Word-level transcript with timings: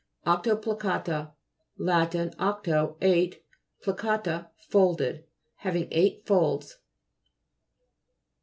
OCTOPLICA'TA 0.25 1.31
Lat. 1.77 2.15
octo, 2.39 2.97
eight, 3.03 3.45
pli 3.83 3.93
ca'ta, 3.93 4.49
folded. 4.67 5.25
Having 5.57 5.89
eight 5.91 6.25
folds. 6.25 6.79